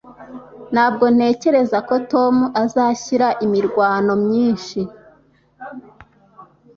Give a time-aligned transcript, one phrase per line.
[0.73, 4.79] Ntabwo ntekereza ko Tom azashyira imirwano myinshi.